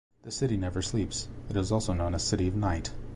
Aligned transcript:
The 0.23 0.31
city 0.31 0.57
never 0.57 0.81
sleeps, 0.81 1.27
it 1.47 1.55
is 1.55 1.71
also 1.71 1.93
known 1.93 2.15
as 2.15 2.23
city 2.23 2.47
of 2.47 2.55
night. 2.55 2.91